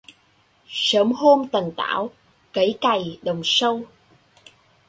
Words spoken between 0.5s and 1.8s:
Sớm hôm tần